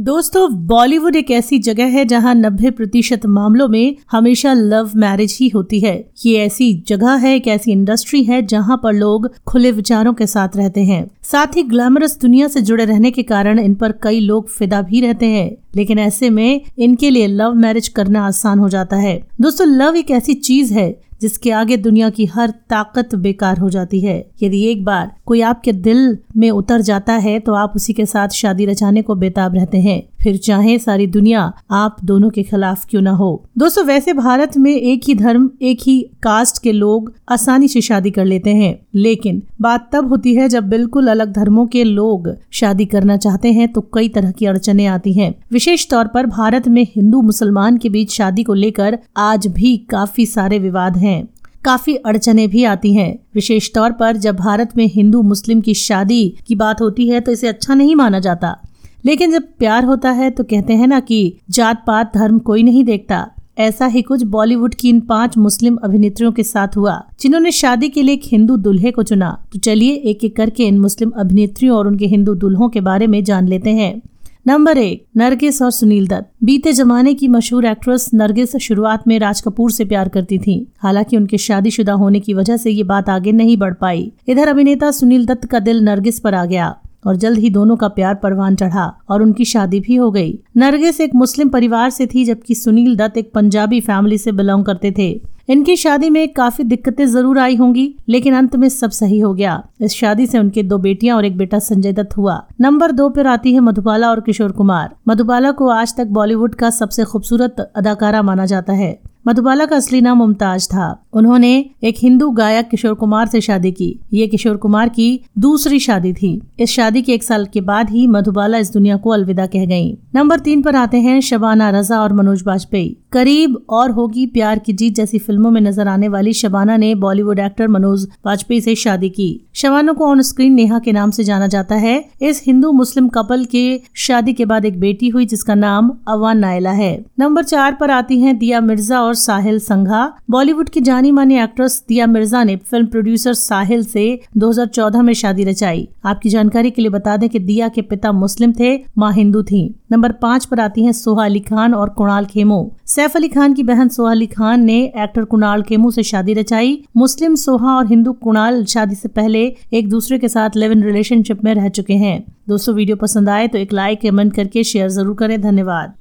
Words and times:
दोस्तों, 0.00 0.66
बॉलीवुड 0.66 1.16
एक 1.16 1.30
ऐसी 1.30 1.58
जगह 1.58 1.84
है 1.84 2.04
जहाँ 2.04 2.34
90 2.34 2.70
प्रतिशत 2.70 3.26
मामलों 3.26 3.68
में 3.68 3.96
हमेशा 4.10 4.52
लव 4.52 4.90
मैरिज 4.96 5.36
ही 5.40 5.48
होती 5.48 5.80
है। 5.80 6.10
ये 6.26 6.38
ऐसी 6.38 6.84
जगह 6.88 7.14
है, 7.14 7.36
एक 7.36 7.48
ऐसी 7.48 7.72
इंडस्ट्री 7.72 8.22
है 8.24 8.42
जहाँ 8.42 8.80
पर 8.82 8.92
लोग 8.92 9.34
खुले 9.46 9.70
विचारों 9.70 10.14
के 10.14 10.26
साथ 10.26 10.48
रहते 10.56 10.80
हैं। 10.80 11.10
साथ 11.22 11.46
ही 11.56 11.62
ग्लैमरस 11.62 12.18
दुनिया 12.20 12.48
से 12.48 12.62
जुड़े 12.62 12.84
रहने 12.84 13.10
के 13.10 13.22
कारण 13.22 13.58
इन 13.58 13.74
पर 13.74 13.92
कई 13.92 14.20
लोग 14.20 14.48
फिदा 14.48 14.82
भी 14.82 15.00
रहते 15.00 15.26
हैं। 15.26 15.56
लेकिन 15.76 15.98
ऐसे 15.98 16.30
में 16.30 16.60
इनके 16.78 17.10
लिए 17.10 17.26
लव 17.26 17.54
मैरिज 17.54 17.88
करना 17.88 18.26
आसान 18.26 18.58
हो 18.58 18.68
जाता 18.68 18.96
है। 18.96 19.26
दोस्तों, 19.40 19.66
लव 19.66 19.96
एक 19.96 20.10
ऐसी 20.10 20.34
चीज़ 20.34 20.74
है 20.74 21.09
जिसके 21.20 21.50
आगे 21.50 21.76
दुनिया 21.76 22.10
की 22.10 22.26
हर 22.26 22.50
ताकत 22.70 23.14
बेकार 23.14 23.58
हो 23.58 23.70
जाती 23.70 24.00
है। 24.00 24.18
यदि 24.42 24.62
एक 24.64 24.84
बार 24.84 25.10
कोई 25.26 25.40
आपके 25.40 25.72
दिल 25.72 26.18
में 26.36 26.50
उतर 26.50 26.80
जाता 26.80 27.12
है 27.12 27.38
तो 27.40 27.54
आप 27.54 27.72
उसी 27.76 27.92
के 27.92 28.06
साथ 28.06 28.28
शादी 28.28 28.66
रचाने 28.66 29.02
को 29.02 29.14
बेताब 29.14 29.54
रहते 29.54 29.78
हैं। 29.78 30.02
फिर 30.22 30.36
चाहे 30.36 30.78
सारी 30.78 31.06
दुनिया 31.06 31.52
आप 31.70 31.96
दोनों 32.04 32.30
के 32.30 32.42
खिलाफ 32.42 32.86
क्यों 32.90 33.02
ना 33.02 33.10
हो। 33.10 33.44
दोस्तों, 33.58 33.84
वैसे 33.84 34.12
भारत 34.12 34.56
में 34.56 34.74
एक 34.76 35.02
ही 35.08 35.14
धर्म, 35.14 35.50
एक 35.62 35.78
ही 35.82 36.00
कास्ट 36.22 36.62
के 36.62 36.72
लोग 36.72 37.12
आसानी 37.28 37.68
से 37.68 37.80
शादी 37.80 38.10
कर 38.10 38.24
लेते 38.24 38.50
हैं। 38.50 38.78
लेकिन 38.94 39.42
बात 39.60 39.88
तब 39.92 40.08
होती 40.08 40.34
है 40.34 40.48
जब 40.48 40.68
बिल्कुल 40.68 41.08
अलग 41.08 41.32
धर्मों 41.32 41.66
के 41.66 41.84
लोग 41.84 42.30
शादी 42.50 42.84
करना 42.84 43.16
चाहते 43.16 43.52
हैं 43.52 43.72
तो 43.72 43.80
कई 43.94 44.08
तरह 44.08 44.30
की 44.30 44.46
अड़चने 44.46 44.86
आती 44.86 45.12
हैं। 45.12 45.34
विशेष 45.52 45.88
तौर 45.88 46.06
पर 46.06 46.26
भारत 46.26 46.68
में 46.68 46.86
हिंदू 46.96 47.22
मुसलमान 47.22 47.76
के 47.76 47.88
बीच 47.88 48.12
शादी 48.12 48.42
को 48.42 48.54
लेकर 48.54 48.98
आज 49.16 49.46
भी 49.46 49.76
काफ़ी 49.76 50.26
सारे 50.26 50.58
विवाद 50.58 50.96
हैं। 50.96 51.28
काफ़ी 51.64 51.94
अड़चने 51.96 52.46
भी 52.46 52.64
आती 52.64 52.92
हैं। 52.94 53.18
विशेष 53.34 53.72
तौर 53.74 53.92
पर 53.92 54.16
जब 54.16 54.36
भारत 54.36 54.76
में 54.76 54.86
हिंदू 54.86 55.22
मुस्लिम 55.22 55.60
की 55.60 55.74
शादी 55.74 56.36
की 56.46 56.54
बात 56.54 56.80
होती 56.80 57.08
है 57.08 57.20
तो 57.20 57.32
इसे 57.32 57.48
अच्छा 57.48 57.74
नहीं 57.74 57.96
माना 57.96 58.18
जाता। 58.18 58.56
लेकिन 59.04 59.32
जब 59.32 59.42
प्यार 59.58 59.84
होता 59.84 60.10
है 60.10 60.30
तो 60.30 60.44
कहते 60.44 60.72
हैं 60.72 60.86
ना 60.86 61.00
कि 61.00 61.38
जात 61.50 61.84
पात 61.86 62.14
धर्म 62.14 62.38
कोई 62.38 62.62
नहीं 62.62 62.84
देखता। 62.84 63.26
ऐसा 63.58 63.86
ही 63.86 64.02
कुछ 64.02 64.22
बॉलीवुड 64.24 64.74
की 64.74 64.88
इन 64.88 65.00
पाँच 65.00 65.36
मुस्लिम 65.38 65.76
अभिनेत्रियों 65.76 66.32
के 66.32 66.42
साथ 66.42 66.76
हुआ, 66.76 67.02
जिन्होंने 67.20 67.50
शादी 67.52 67.88
के 67.88 68.02
लिए 68.02 68.14
एक 68.14 68.22
हिंदू 68.24 68.56
दुल्हे 68.56 68.90
को 68.90 69.02
चुना। 69.02 69.30
तो 69.52 69.58
चलिए 69.58 69.94
एक 69.94 70.24
एक 70.24 70.36
करके 70.36 70.64
इन 70.64 70.78
मुस्लिम 70.78 71.10
अभिनेत्रियों 71.10 71.76
और 71.76 71.86
उनके 71.86 72.06
हिंदू 72.06 72.34
दुल्हों 72.34 72.68
के 72.68 72.80
बारे 72.80 73.06
में 73.06 73.22
जान 73.24 73.48
लेते 73.48 73.70
हैं। 73.70 74.00
नंबर 74.46 74.78
एक, 74.78 75.04
नरगिस 75.16 75.60
और 75.62 75.70
सुनील 75.70 76.06
दत्त। 76.08 76.30
बीते 76.44 76.72
जमाने 76.72 77.14
की 77.14 77.28
मशहूर 77.28 77.64
एक्ट्रेस 77.66 78.10
नरगिस 78.14 78.56
शुरुआत 78.56 79.08
में 79.08 79.18
राज 79.18 79.40
कपूर 79.40 79.70
से 79.70 79.84
प्यार 79.84 80.08
करती 80.08 80.38
थी। 80.38 80.66
हालाँकि 80.78 81.16
उनके 81.16 81.38
शादीशुदा 81.38 81.92
होने 81.92 82.20
की 82.20 82.34
वजह 82.34 82.56
से 82.56 82.70
ये 82.70 82.82
बात 82.82 83.08
आगे 83.08 83.32
नहीं 83.32 83.56
बढ़ 83.56 83.74
पाई। 83.74 84.12
इधर 84.28 84.48
अभिनेता 84.48 84.90
सुनील 84.90 85.26
दत्त 85.26 85.44
का 85.44 85.58
दिल 85.58 85.82
नरगिस 85.82 86.20
पर 86.20 86.34
आ 86.34 86.44
गया। 86.44 86.74
और 87.06 87.16
जल्द 87.16 87.38
ही 87.38 87.50
दोनों 87.50 87.76
का 87.76 87.88
प्यार 87.88 88.14
परवान 88.14 88.56
चढ़ा 88.56 88.92
और 89.08 89.22
उनकी 89.22 89.44
शादी 89.44 89.80
भी 89.80 89.96
हो 89.96 90.10
गई। 90.10 90.38
नरगिस 90.56 91.00
एक 91.00 91.14
मुस्लिम 91.14 91.48
परिवार 91.48 91.90
से 91.90 92.06
थी, 92.06 92.24
जबकि 92.24 92.54
सुनील 92.54 92.96
दत्त 92.96 93.16
एक 93.16 93.32
पंजाबी 93.34 93.80
फैमिली 93.80 94.18
से 94.18 94.32
बिलोंग 94.32 94.64
करते 94.64 94.94
थे। 94.98 95.10
इनकी 95.48 95.76
शादी 95.76 96.10
में 96.10 96.28
काफ़ी 96.28 96.64
दिक्कतें 96.64 97.06
ज़रूर 97.06 97.38
आई 97.38 97.56
होंगी, 97.56 97.94
लेकिन 98.08 98.34
अंत 98.34 98.56
में 98.56 98.68
सब 98.68 98.90
सही 98.90 99.18
हो 99.18 99.32
गया। 99.34 99.62
इस 99.80 99.92
शादी 99.92 100.26
से 100.26 100.38
उनके 100.38 100.62
दो 100.62 100.78
बेटियाँ 100.78 101.16
और 101.16 101.24
एक 101.24 101.36
बेटा 101.36 101.58
संजय 101.58 101.92
दत्त 101.92 102.16
हुआ। 102.16 102.42
नंबर 102.60 102.92
दो 102.92 103.08
पर 103.08 103.26
आती 103.26 103.52
है 103.52 103.60
मधुबाला 103.60 104.10
और 104.10 104.20
किशोर 104.20 104.52
कुमार। 104.52 104.94
मधुबाला 105.08 105.50
को 105.50 105.68
आज 105.68 105.96
तक 105.96 106.06
बॉलीवुड 106.06 106.54
का 106.54 106.70
सबसे 106.70 107.04
खूबसूरत 107.04 107.72
अदाकारा 107.76 108.22
माना 108.22 108.46
जाता 108.46 108.72
है। 108.72 108.98
मधुबाला 109.26 109.64
का 109.66 109.76
असली 109.76 110.00
नाम 110.00 110.18
मुमताज़ 110.18 110.68
था। 110.68 111.06
उन्होंने 111.12 111.54
एक 111.84 111.96
हिंदू 111.98 112.28
गायक 112.30 112.68
किशोर 112.68 112.94
कुमार 112.94 113.26
से 113.28 113.40
शादी 113.40 113.70
की। 113.72 113.88
ये 114.12 114.26
किशोर 114.26 114.56
कुमार 114.56 114.88
की 114.88 115.08
दूसरी 115.38 115.78
शादी 115.80 116.12
थी। 116.12 116.40
इस 116.60 116.70
शादी 116.70 117.02
के 117.02 117.12
एक 117.12 117.22
साल 117.22 117.46
के 117.46 117.60
बाद 117.62 117.90
ही 117.90 118.06
मधुबाला 118.06 118.58
इस 118.58 118.72
दुनिया 118.72 118.96
को 118.96 119.10
अलविदा 119.10 119.46
कह 119.46 119.64
गई 119.66 119.92
नंबर 120.14 120.40
तीन 120.40 120.62
पर 120.62 120.76
आते 120.76 121.00
हैं 121.00 121.20
शबाना 121.20 121.70
रजा 121.70 122.00
और 122.00 122.12
मनोज 122.12 122.42
बाजपेयी। 122.42 122.96
करीब 123.12 123.56
और 123.70 123.90
होगी 123.90 124.26
प्यार 124.26 124.58
की 124.58 124.72
जीत 124.72 124.94
जैसी 124.94 125.18
फ़िल्मों 125.18 125.50
में 125.50 125.60
नज़र 125.60 125.88
आने 125.88 126.08
वाली 126.08 126.32
शबाना 126.32 126.76
ने 126.76 126.94
बॉलीवुड 126.96 127.38
एक्टर 127.38 127.68
मनोज 127.68 128.06
वाजपेयी 128.26 128.60
से 128.60 128.74
शादी 128.74 129.08
की। 129.10 129.28
शबाना 129.54 129.92
को 129.92 130.06
ऑन 130.06 130.20
स्क्रीन 130.22 130.52
नेहा 130.52 130.78
के 130.78 130.92
नाम 130.92 131.10
से 131.10 131.24
जाना 131.24 131.46
जाता 131.46 131.74
है। 131.76 131.94
इस 132.22 132.42
हिंदू 132.46 132.70
मुस्लिम 132.72 133.08
कपल 133.08 133.44
के 133.44 133.80
शादी 133.96 134.32
के 134.32 134.44
बाद 134.44 134.64
एक 134.64 134.78
बेटी 134.80 135.08
हुई 135.08 135.26
जिसका 135.26 135.54
नाम 135.54 135.90
अवान 136.08 136.38
नायला 136.38 136.70
है। 136.72 136.92
नंबर 137.18 137.44
चार 137.44 137.76
पर 137.80 137.90
आती 137.90 138.20
है 138.20 138.34
दिया 138.34 138.60
मिर्ज़ा 138.60 139.00
और 139.00 139.14
साहिल 139.16 139.58
संघा। 139.60 140.12
बॉलीवुड 140.30 140.68
की 140.68 140.80
जानी 141.00 141.10
मानी 141.10 141.36
एक्ट्रेस 141.40 141.74
दिया 141.88 142.06
मिर्ज़ा 142.06 142.42
ने 142.44 142.54
फ़िल्म 142.70 142.86
प्रोड्यूसर 142.86 143.34
साहिल 143.34 143.84
से 143.84 144.02
2014 144.38 145.02
में 145.02 145.12
शादी 145.14 145.44
रचाई। 145.44 145.86
आपकी 146.04 146.28
जानकारी 146.28 146.70
के 146.70 146.82
लिए 146.82 146.90
बता 146.90 147.16
दें 147.16 147.28
कि 147.28 147.38
दिया 147.38 147.68
के 147.68 147.82
पिता 147.82 148.10
मुस्लिम 148.12 148.52
थे, 148.58 148.74
माँ 148.98 149.12
हिंदू 149.12 149.42
थी। 149.42 149.62
नंबर 149.92 150.12
पाँच 150.22 150.44
पर 150.44 150.60
आती 150.60 150.84
है 150.84 150.92
सोहा 150.92 151.24
अली 151.24 151.40
खान 151.40 151.74
और 151.74 151.88
कुणाल 151.90 152.24
खेमो। 152.24 152.60
सैफ 152.86 153.16
अली 153.16 153.28
खान 153.28 153.54
की 153.54 153.62
बहन 153.62 153.88
सोहा 153.88 154.10
अली 154.10 154.26
खान 154.26 154.64
ने 154.64 154.80
एक्टर 154.96 155.24
कुणाल 155.24 155.62
खेमू 155.62 155.90
से 155.90 156.02
शादी 156.02 156.34
रचाई। 156.34 156.78
मुस्लिम 156.96 157.34
सोहा 157.36 157.76
और 157.76 157.86
हिंदू 157.86 158.12
कुणाल 158.22 158.64
शादी 158.64 158.94
से 158.94 159.08
पहले 159.10 159.44
एक 159.72 159.88
दूसरे 159.88 160.18
के 160.18 160.28
साथ 160.28 160.56
लिव 160.56 160.72
इन 160.72 160.82
रिलेशनशिप 160.82 161.44
में 161.44 161.54
रह 161.54 161.68
चुके 161.70 161.94
हैं। 161.94 162.22
दोस्तों, 162.48 162.74
वीडियो 162.74 162.96
पसंद 162.96 163.28
आए 163.28 163.48
तो 163.48 163.58
एक 163.58 163.72
लाइक 163.72 164.00
कमेंट 164.02 164.34
करके 164.34 164.64
शेयर 164.64 164.88
ज़रूर 164.90 165.16
करें। 165.16 165.40
धन्यवाद। 165.42 165.94